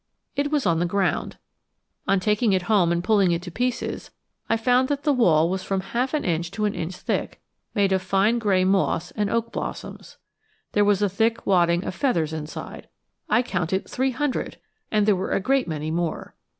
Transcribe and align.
It 0.35 0.49
was 0.49 0.65
on 0.65 0.79
the 0.79 0.87
ground. 0.87 1.37
On 2.07 2.19
taking 2.19 2.53
it 2.53 2.63
home 2.63 2.91
and 2.91 3.03
pulling 3.03 3.31
it 3.31 3.43
to 3.43 3.51
pieces, 3.51 4.09
I 4.49 4.57
found 4.57 4.87
that 4.87 5.03
the 5.03 5.13
wall 5.13 5.47
was 5.47 5.61
from 5.61 5.81
half 5.93 6.15
an 6.15 6.25
inch 6.25 6.49
to 6.57 6.65
an 6.65 6.73
inch 6.73 6.95
thick, 6.95 7.39
made 7.75 7.91
of 7.91 8.01
fine 8.01 8.39
gray 8.39 8.63
moss 8.63 9.11
and 9.11 9.29
oak 9.29 9.51
blossoms. 9.51 10.17
There 10.71 10.83
was 10.85 11.03
a 11.03 11.07
thick 11.07 11.45
wadding 11.45 11.83
of 11.85 11.93
feathers 11.93 12.33
inside. 12.33 12.89
I 13.29 13.43
counted 13.43 13.87
three 13.87 14.09
hundred, 14.09 14.57
and 14.91 15.05
there 15.05 15.15
were 15.15 15.33
a 15.33 15.39
great 15.39 15.67
many 15.67 15.91
more! 15.91 16.33